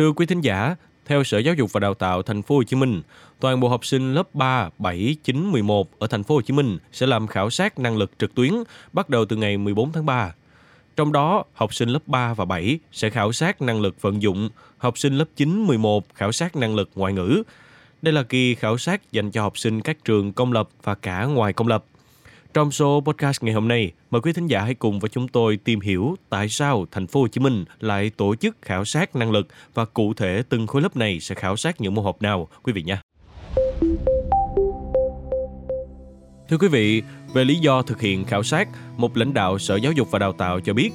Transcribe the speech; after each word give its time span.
Thưa 0.00 0.12
quý 0.12 0.26
thính 0.26 0.40
giả, 0.40 0.76
theo 1.06 1.24
Sở 1.24 1.38
Giáo 1.38 1.54
dục 1.54 1.72
và 1.72 1.80
Đào 1.80 1.94
tạo 1.94 2.22
Thành 2.22 2.42
phố 2.42 2.54
Hồ 2.54 2.62
Chí 2.62 2.76
Minh, 2.76 3.02
toàn 3.40 3.60
bộ 3.60 3.68
học 3.68 3.86
sinh 3.86 4.14
lớp 4.14 4.34
3, 4.34 4.70
7, 4.78 5.16
9, 5.24 5.52
11 5.52 5.98
ở 5.98 6.06
Thành 6.06 6.22
phố 6.22 6.34
Hồ 6.34 6.40
Chí 6.40 6.54
Minh 6.54 6.78
sẽ 6.92 7.06
làm 7.06 7.26
khảo 7.26 7.50
sát 7.50 7.78
năng 7.78 7.96
lực 7.96 8.10
trực 8.18 8.34
tuyến 8.34 8.52
bắt 8.92 9.10
đầu 9.10 9.24
từ 9.24 9.36
ngày 9.36 9.56
14 9.58 9.92
tháng 9.92 10.06
3. 10.06 10.34
Trong 10.96 11.12
đó, 11.12 11.44
học 11.52 11.74
sinh 11.74 11.88
lớp 11.88 11.98
3 12.06 12.34
và 12.34 12.44
7 12.44 12.78
sẽ 12.92 13.10
khảo 13.10 13.32
sát 13.32 13.62
năng 13.62 13.80
lực 13.80 14.02
vận 14.02 14.22
dụng, 14.22 14.50
học 14.78 14.98
sinh 14.98 15.18
lớp 15.18 15.24
9, 15.36 15.66
11 15.66 16.14
khảo 16.14 16.32
sát 16.32 16.56
năng 16.56 16.74
lực 16.74 16.90
ngoại 16.94 17.12
ngữ. 17.12 17.42
Đây 18.02 18.12
là 18.12 18.22
kỳ 18.22 18.54
khảo 18.54 18.78
sát 18.78 19.12
dành 19.12 19.30
cho 19.30 19.42
học 19.42 19.58
sinh 19.58 19.80
các 19.80 20.04
trường 20.04 20.32
công 20.32 20.52
lập 20.52 20.68
và 20.82 20.94
cả 20.94 21.24
ngoài 21.24 21.52
công 21.52 21.68
lập. 21.68 21.84
Trong 22.54 22.70
số 22.70 23.00
podcast 23.00 23.42
ngày 23.42 23.54
hôm 23.54 23.68
nay, 23.68 23.92
mời 24.10 24.20
quý 24.20 24.32
thính 24.32 24.46
giả 24.46 24.62
hãy 24.62 24.74
cùng 24.74 25.00
với 25.00 25.08
chúng 25.08 25.28
tôi 25.28 25.56
tìm 25.56 25.80
hiểu 25.80 26.16
tại 26.28 26.48
sao 26.48 26.86
thành 26.90 27.06
phố 27.06 27.20
Hồ 27.20 27.28
Chí 27.28 27.40
Minh 27.40 27.64
lại 27.80 28.10
tổ 28.16 28.34
chức 28.34 28.56
khảo 28.62 28.84
sát 28.84 29.16
năng 29.16 29.30
lực 29.30 29.48
và 29.74 29.84
cụ 29.84 30.14
thể 30.14 30.42
từng 30.48 30.66
khối 30.66 30.82
lớp 30.82 30.96
này 30.96 31.20
sẽ 31.20 31.34
khảo 31.34 31.56
sát 31.56 31.80
những 31.80 31.94
môn 31.94 32.04
học 32.04 32.22
nào 32.22 32.48
quý 32.62 32.72
vị 32.72 32.82
nhé. 32.82 32.96
Thưa 36.48 36.58
quý 36.60 36.68
vị, 36.68 37.02
về 37.34 37.44
lý 37.44 37.54
do 37.54 37.82
thực 37.82 38.00
hiện 38.00 38.24
khảo 38.24 38.42
sát, 38.42 38.68
một 38.96 39.16
lãnh 39.16 39.34
đạo 39.34 39.58
Sở 39.58 39.76
Giáo 39.76 39.92
dục 39.92 40.10
và 40.10 40.18
Đào 40.18 40.32
tạo 40.32 40.60
cho 40.60 40.74
biết, 40.74 40.90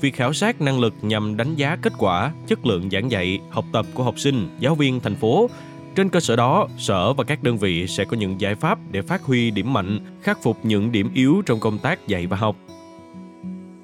việc 0.00 0.14
khảo 0.14 0.32
sát 0.32 0.60
năng 0.60 0.80
lực 0.80 0.94
nhằm 1.02 1.36
đánh 1.36 1.54
giá 1.56 1.76
kết 1.82 1.92
quả, 1.98 2.32
chất 2.46 2.66
lượng 2.66 2.90
giảng 2.90 3.10
dạy, 3.10 3.38
học 3.50 3.64
tập 3.72 3.86
của 3.94 4.02
học 4.02 4.18
sinh, 4.18 4.48
giáo 4.58 4.74
viên 4.74 5.00
thành 5.00 5.14
phố 5.14 5.50
trên 5.94 6.08
cơ 6.08 6.20
sở 6.20 6.36
đó, 6.36 6.68
sở 6.78 7.12
và 7.12 7.24
các 7.24 7.42
đơn 7.42 7.58
vị 7.58 7.86
sẽ 7.86 8.04
có 8.04 8.16
những 8.16 8.40
giải 8.40 8.54
pháp 8.54 8.78
để 8.90 9.02
phát 9.02 9.22
huy 9.22 9.50
điểm 9.50 9.72
mạnh, 9.72 9.98
khắc 10.22 10.42
phục 10.42 10.64
những 10.64 10.92
điểm 10.92 11.10
yếu 11.14 11.42
trong 11.46 11.60
công 11.60 11.78
tác 11.78 12.06
dạy 12.06 12.26
và 12.26 12.36
học. 12.36 12.56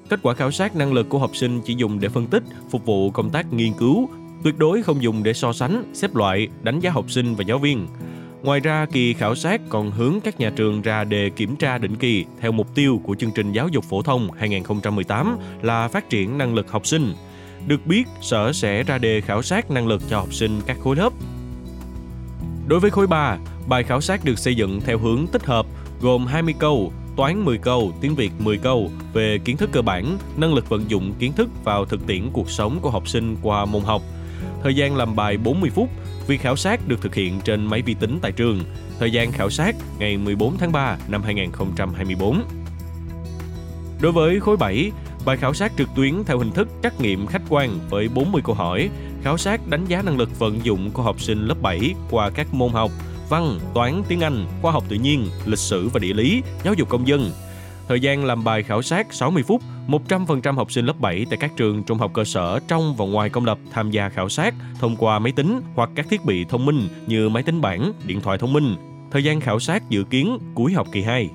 Kết 0.09 0.19
quả 0.23 0.33
khảo 0.33 0.51
sát 0.51 0.75
năng 0.75 0.93
lực 0.93 1.09
của 1.09 1.19
học 1.19 1.35
sinh 1.35 1.61
chỉ 1.61 1.73
dùng 1.73 1.99
để 1.99 2.09
phân 2.09 2.27
tích, 2.27 2.43
phục 2.69 2.85
vụ 2.85 3.11
công 3.11 3.29
tác 3.29 3.53
nghiên 3.53 3.73
cứu, 3.73 4.09
tuyệt 4.43 4.57
đối 4.57 4.81
không 4.81 5.03
dùng 5.03 5.23
để 5.23 5.33
so 5.33 5.53
sánh, 5.53 5.83
xếp 5.93 6.15
loại, 6.15 6.47
đánh 6.61 6.79
giá 6.79 6.91
học 6.91 7.11
sinh 7.11 7.35
và 7.35 7.43
giáo 7.47 7.57
viên. 7.57 7.87
Ngoài 8.43 8.59
ra, 8.59 8.85
kỳ 8.91 9.13
khảo 9.13 9.35
sát 9.35 9.61
còn 9.69 9.91
hướng 9.91 10.19
các 10.23 10.39
nhà 10.39 10.49
trường 10.55 10.81
ra 10.81 11.03
đề 11.03 11.29
kiểm 11.29 11.55
tra 11.55 11.77
định 11.77 11.95
kỳ 11.95 12.25
theo 12.39 12.51
mục 12.51 12.75
tiêu 12.75 13.01
của 13.03 13.15
chương 13.15 13.31
trình 13.35 13.51
giáo 13.51 13.67
dục 13.67 13.83
phổ 13.83 14.01
thông 14.01 14.31
2018 14.31 15.37
là 15.61 15.87
phát 15.87 16.09
triển 16.09 16.37
năng 16.37 16.55
lực 16.55 16.71
học 16.71 16.87
sinh. 16.87 17.13
Được 17.67 17.85
biết, 17.85 18.03
sở 18.21 18.53
sẽ 18.53 18.83
ra 18.83 18.97
đề 18.97 19.21
khảo 19.21 19.41
sát 19.41 19.71
năng 19.71 19.87
lực 19.87 20.01
cho 20.09 20.17
học 20.17 20.33
sinh 20.33 20.61
các 20.65 20.77
khối 20.83 20.95
lớp 20.95 21.13
Đối 22.67 22.79
với 22.79 22.91
khối 22.91 23.07
3, 23.07 23.37
bài 23.67 23.83
khảo 23.83 24.01
sát 24.01 24.25
được 24.25 24.39
xây 24.39 24.55
dựng 24.55 24.81
theo 24.81 24.97
hướng 24.97 25.27
tích 25.27 25.45
hợp, 25.45 25.65
gồm 26.01 26.25
20 26.25 26.55
câu, 26.59 26.91
toán 27.15 27.45
10 27.45 27.57
câu, 27.57 27.93
tiếng 28.01 28.15
Việt 28.15 28.31
10 28.39 28.57
câu 28.57 28.91
về 29.13 29.39
kiến 29.45 29.57
thức 29.57 29.69
cơ 29.73 29.81
bản, 29.81 30.17
năng 30.37 30.53
lực 30.53 30.69
vận 30.69 30.89
dụng 30.89 31.13
kiến 31.19 31.33
thức 31.33 31.49
vào 31.63 31.85
thực 31.85 32.07
tiễn 32.07 32.29
cuộc 32.33 32.49
sống 32.49 32.79
của 32.81 32.89
học 32.89 33.07
sinh 33.07 33.35
qua 33.41 33.65
môn 33.65 33.83
học. 33.83 34.01
Thời 34.63 34.75
gian 34.75 34.95
làm 34.95 35.15
bài 35.15 35.37
40 35.37 35.69
phút, 35.69 35.89
việc 36.27 36.41
khảo 36.41 36.55
sát 36.55 36.87
được 36.87 37.01
thực 37.01 37.15
hiện 37.15 37.39
trên 37.43 37.65
máy 37.65 37.81
vi 37.81 37.93
tính 37.93 38.19
tại 38.21 38.31
trường. 38.31 38.59
Thời 38.99 39.11
gian 39.11 39.31
khảo 39.31 39.49
sát 39.49 39.75
ngày 39.99 40.17
14 40.17 40.57
tháng 40.57 40.71
3 40.71 40.97
năm 41.07 41.23
2024. 41.23 42.41
Đối 44.01 44.11
với 44.11 44.39
khối 44.39 44.57
7, 44.57 44.91
bài 45.25 45.37
khảo 45.37 45.53
sát 45.53 45.71
trực 45.77 45.89
tuyến 45.95 46.23
theo 46.25 46.37
hình 46.37 46.51
thức 46.51 46.67
trắc 46.83 47.01
nghiệm 47.01 47.25
khách 47.27 47.41
quan 47.49 47.79
với 47.89 48.09
40 48.09 48.41
câu 48.45 48.55
hỏi, 48.55 48.89
khảo 49.23 49.37
sát 49.37 49.67
đánh 49.67 49.85
giá 49.85 50.01
năng 50.01 50.17
lực 50.17 50.39
vận 50.39 50.59
dụng 50.65 50.91
của 50.93 51.03
học 51.03 51.21
sinh 51.21 51.47
lớp 51.47 51.61
7 51.61 51.93
qua 52.11 52.29
các 52.29 52.53
môn 52.53 52.71
học 52.71 52.91
văn, 53.29 53.59
toán, 53.73 54.03
tiếng 54.07 54.21
Anh, 54.21 54.45
khoa 54.61 54.71
học 54.71 54.83
tự 54.89 54.95
nhiên, 54.95 55.27
lịch 55.45 55.59
sử 55.59 55.89
và 55.89 55.99
địa 55.99 56.13
lý, 56.13 56.41
giáo 56.63 56.73
dục 56.73 56.89
công 56.89 57.07
dân. 57.07 57.31
Thời 57.87 57.99
gian 57.99 58.25
làm 58.25 58.43
bài 58.43 58.63
khảo 58.63 58.81
sát 58.81 59.13
60 59.13 59.43
phút, 59.47 59.61
100% 59.87 60.53
học 60.53 60.71
sinh 60.71 60.85
lớp 60.85 60.99
7 60.99 61.25
tại 61.29 61.37
các 61.37 61.51
trường 61.57 61.83
trung 61.83 61.97
học 61.97 62.11
cơ 62.13 62.23
sở 62.23 62.59
trong 62.67 62.95
và 62.95 63.05
ngoài 63.05 63.29
công 63.29 63.45
lập 63.45 63.57
tham 63.71 63.91
gia 63.91 64.09
khảo 64.09 64.29
sát 64.29 64.53
thông 64.79 64.95
qua 64.95 65.19
máy 65.19 65.31
tính 65.31 65.61
hoặc 65.75 65.89
các 65.95 66.05
thiết 66.09 66.25
bị 66.25 66.45
thông 66.45 66.65
minh 66.65 66.87
như 67.07 67.29
máy 67.29 67.43
tính 67.43 67.61
bảng, 67.61 67.91
điện 68.05 68.21
thoại 68.21 68.37
thông 68.37 68.53
minh. 68.53 68.75
Thời 69.11 69.23
gian 69.23 69.39
khảo 69.39 69.59
sát 69.59 69.89
dự 69.89 70.03
kiến 70.03 70.39
cuối 70.55 70.73
học 70.73 70.87
kỳ 70.91 71.01
2. 71.01 71.29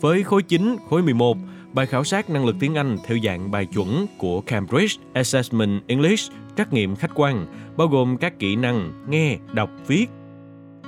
Với 0.00 0.22
khối 0.22 0.42
9, 0.42 0.76
khối 0.90 1.02
11, 1.02 1.36
Bài 1.72 1.86
khảo 1.86 2.04
sát 2.04 2.30
năng 2.30 2.46
lực 2.46 2.56
tiếng 2.60 2.74
Anh 2.74 2.96
theo 3.04 3.18
dạng 3.24 3.50
bài 3.50 3.66
chuẩn 3.66 4.06
của 4.18 4.40
Cambridge 4.40 5.02
Assessment 5.12 5.82
English 5.86 6.32
trắc 6.56 6.72
nghiệm 6.72 6.96
khách 6.96 7.10
quan, 7.14 7.46
bao 7.76 7.88
gồm 7.88 8.16
các 8.16 8.38
kỹ 8.38 8.56
năng 8.56 8.92
nghe, 9.08 9.38
đọc, 9.52 9.70
viết. 9.86 10.06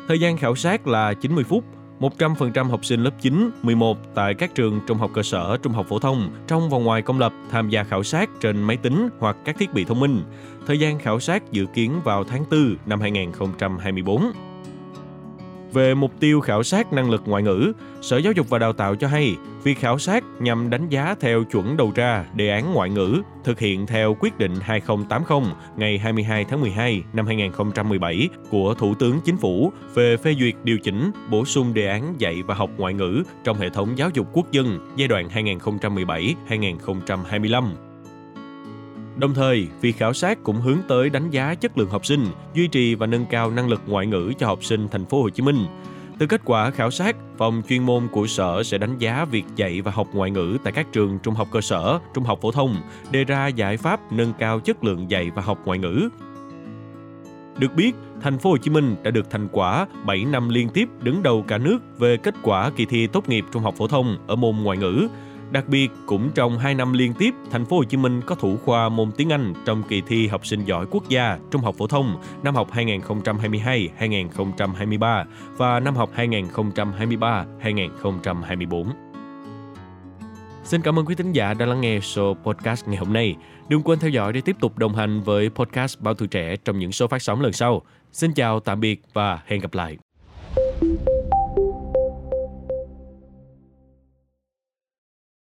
Thời 0.09 0.21
gian 0.21 0.37
khảo 0.37 0.55
sát 0.55 0.87
là 0.87 1.15
90 1.15 1.45
phút, 1.45 1.65
100% 2.01 2.65
học 2.65 2.85
sinh 2.85 3.03
lớp 3.03 3.11
9, 3.21 3.51
11 3.63 3.99
tại 4.15 4.35
các 4.35 4.55
trường 4.55 4.81
trung 4.87 4.99
học 4.99 5.11
cơ 5.15 5.23
sở, 5.23 5.57
trung 5.63 5.73
học 5.73 5.87
phổ 5.89 5.99
thông 5.99 6.31
trong 6.47 6.71
và 6.71 6.79
ngoài 6.79 7.03
công 7.03 7.19
lập 7.19 7.33
tham 7.51 7.69
gia 7.69 7.85
khảo 7.85 8.03
sát 8.03 8.31
trên 8.41 8.63
máy 8.63 8.77
tính 8.77 9.09
hoặc 9.19 9.37
các 9.45 9.57
thiết 9.59 9.75
bị 9.75 9.85
thông 9.85 10.01
minh. 10.01 10.23
Thời 10.67 10.79
gian 10.79 10.99
khảo 10.99 11.21
sát 11.21 11.53
dự 11.53 11.67
kiến 11.75 12.01
vào 12.05 12.25
tháng 12.25 12.45
4 12.51 12.77
năm 12.87 13.01
2024. 13.01 14.33
Về 15.73 15.95
mục 15.95 16.13
tiêu 16.21 16.41
khảo 16.41 16.63
sát 16.63 16.93
năng 16.93 17.11
lực 17.11 17.23
ngoại 17.27 17.43
ngữ, 17.43 17.73
Sở 18.03 18.19
Giáo 18.19 18.33
dục 18.33 18.49
và 18.51 18.59
Đào 18.59 18.73
tạo 18.73 18.97
cho 18.97 19.09
hay, 19.09 19.37
việc 19.63 19.79
khảo 19.79 19.99
sát 19.99 20.25
nhằm 20.41 20.71
đánh 20.71 20.89
giá 20.89 21.15
theo 21.21 21.45
chuẩn 21.45 21.77
đầu 21.77 21.93
ra 21.95 22.25
đề 22.35 22.51
án 22.51 22.73
ngoại 22.75 22.91
ngữ 22.91 23.23
thực 23.45 23.59
hiện 23.59 23.87
theo 23.87 24.17
quyết 24.21 24.39
định 24.39 24.55
2080 24.61 25.41
ngày 25.77 25.99
22 25.99 26.45
tháng 26.45 26.61
12 26.61 27.03
năm 27.13 27.27
2017 27.27 28.29
của 28.51 28.75
Thủ 28.75 28.95
tướng 28.95 29.21
Chính 29.25 29.37
phủ 29.37 29.73
về 29.95 30.17
phê 30.17 30.35
duyệt 30.41 30.55
điều 30.65 30.79
chỉnh 30.79 31.11
bổ 31.31 31.45
sung 31.45 31.75
đề 31.75 31.87
án 31.87 32.15
dạy 32.19 32.43
và 32.47 32.55
học 32.55 32.71
ngoại 32.77 32.95
ngữ 32.95 33.23
trong 33.45 33.57
hệ 33.59 33.71
thống 33.71 33.99
giáo 33.99 34.11
dục 34.15 34.27
quốc 34.33 34.53
dân 34.53 34.79
giai 34.97 35.09
đoạn 35.09 35.29
2017-2025. 36.49 37.90
Đồng 39.21 39.35
thời, 39.35 39.69
việc 39.81 39.97
khảo 39.97 40.13
sát 40.13 40.39
cũng 40.43 40.61
hướng 40.61 40.79
tới 40.89 41.11
đánh 41.11 41.31
giá 41.31 41.55
chất 41.55 41.79
lượng 41.79 41.91
học 41.91 42.07
sinh, 42.07 42.27
duy 42.55 42.69
trì 42.69 42.95
và 42.95 43.07
nâng 43.07 43.27
cao 43.31 43.51
năng 43.51 43.69
lực 43.69 43.81
ngoại 43.87 44.07
ngữ 44.07 44.33
cho 44.39 44.47
học 44.47 44.65
sinh 44.65 44.89
thành 44.89 45.05
phố 45.05 45.23
Hồ 45.23 45.31
Chí 45.31 45.43
Minh. 45.43 45.67
Từ 46.19 46.27
kết 46.27 46.41
quả 46.45 46.71
khảo 46.71 46.91
sát, 46.91 47.17
phòng 47.39 47.63
chuyên 47.69 47.83
môn 47.83 48.09
của 48.13 48.27
sở 48.27 48.63
sẽ 48.63 48.79
đánh 48.79 48.99
giá 48.99 49.25
việc 49.25 49.45
dạy 49.57 49.81
và 49.81 49.93
học 49.93 50.07
ngoại 50.13 50.31
ngữ 50.31 50.57
tại 50.65 50.73
các 50.73 50.87
trường 50.93 51.19
trung 51.23 51.35
học 51.35 51.49
cơ 51.53 51.61
sở, 51.61 51.99
trung 52.15 52.25
học 52.25 52.39
phổ 52.43 52.53
thông, 52.53 52.77
đề 53.11 53.25
ra 53.25 53.47
giải 53.47 53.77
pháp 53.77 54.13
nâng 54.13 54.33
cao 54.39 54.61
chất 54.61 54.85
lượng 54.85 55.11
dạy 55.11 55.31
và 55.35 55.43
học 55.43 55.59
ngoại 55.65 55.79
ngữ. 55.79 56.09
Được 57.59 57.75
biết, 57.77 57.93
thành 58.21 58.39
phố 58.39 58.51
Hồ 58.51 58.57
Chí 58.57 58.71
Minh 58.71 58.97
đã 59.03 59.11
được 59.11 59.31
thành 59.31 59.49
quả 59.53 59.87
7 60.07 60.25
năm 60.25 60.49
liên 60.49 60.69
tiếp 60.69 60.89
đứng 61.03 61.23
đầu 61.23 61.45
cả 61.49 61.59
nước 61.59 61.79
về 61.99 62.17
kết 62.17 62.35
quả 62.43 62.71
kỳ 62.77 62.85
thi 62.85 63.07
tốt 63.07 63.29
nghiệp 63.29 63.45
trung 63.53 63.63
học 63.63 63.75
phổ 63.79 63.87
thông 63.87 64.19
ở 64.27 64.37
môn 64.37 64.57
ngoại 64.57 64.79
ngữ, 64.79 65.09
Đặc 65.51 65.69
biệt, 65.69 65.91
cũng 66.07 66.31
trong 66.35 66.59
2 66.59 66.75
năm 66.75 66.93
liên 66.93 67.15
tiếp, 67.15 67.35
thành 67.51 67.65
phố 67.65 67.77
Hồ 67.77 67.85
Chí 67.85 67.97
Minh 67.97 68.21
có 68.27 68.35
thủ 68.35 68.57
khoa 68.65 68.89
môn 68.89 69.11
tiếng 69.17 69.33
Anh 69.33 69.55
trong 69.65 69.83
kỳ 69.89 70.03
thi 70.07 70.27
học 70.27 70.47
sinh 70.47 70.65
giỏi 70.65 70.87
quốc 70.91 71.09
gia 71.09 71.39
trung 71.51 71.63
học 71.63 71.75
phổ 71.79 71.87
thông 71.87 72.17
năm 72.43 72.55
học 72.55 72.69
2022-2023 72.73 75.25
và 75.57 75.81
năm 75.81 75.97
học 75.97 76.11
2023-2024. 76.17 78.85
Xin 80.65 80.83
cảm 80.83 80.99
ơn 80.99 81.07
quý 81.07 81.15
thính 81.15 81.33
giả 81.33 81.55
đã 81.55 81.67
lắng 81.67 81.81
nghe 81.81 82.01
số 82.01 82.37
podcast 82.45 82.89
ngày 82.89 82.97
hôm 82.97 83.13
nay. 83.13 83.37
Đừng 83.69 83.83
quên 83.83 83.99
theo 83.99 84.11
dõi 84.11 84.33
để 84.33 84.41
tiếp 84.41 84.57
tục 84.61 84.79
đồng 84.79 84.95
hành 84.95 85.21
với 85.21 85.51
podcast 85.51 86.01
Báo 86.01 86.15
Tuổi 86.15 86.29
Trẻ 86.29 86.57
trong 86.57 86.79
những 86.79 86.93
số 86.93 87.07
phát 87.07 87.23
sóng 87.23 87.41
lần 87.41 87.53
sau. 87.53 87.83
Xin 88.13 88.33
chào, 88.33 88.61
tạm 88.61 88.81
biệt 88.81 89.03
và 89.13 89.39
hẹn 89.47 89.61
gặp 89.61 89.75
lại. 89.75 89.97